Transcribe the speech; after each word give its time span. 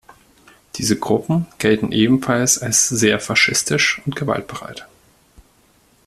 Diese 0.77 0.97
Gruppen 0.97 1.45
gelten 1.59 1.91
ebenfalls 1.91 2.57
als 2.57 2.89
sehr 2.89 3.19
faschistisch 3.19 4.01
und 4.03 4.15
gewaltbereit. 4.15 4.87